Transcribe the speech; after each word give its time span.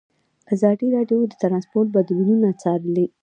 ازادي 0.53 0.87
راډیو 0.95 1.19
د 1.27 1.33
ترانسپورټ 1.41 1.87
بدلونونه 1.95 2.49
څارلي. 2.61 3.05